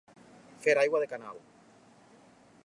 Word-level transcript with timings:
Fer 0.63 0.75
aigua 0.83 1.01
de 1.03 1.11
canal. 1.11 1.45